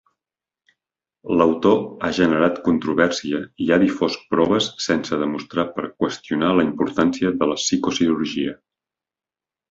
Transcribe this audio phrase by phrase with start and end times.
[1.39, 7.49] L'autor ha generat controvèrsia i ha difós proves sense demostrar per qüestionar la importància de
[7.53, 8.55] la psicocirurgia.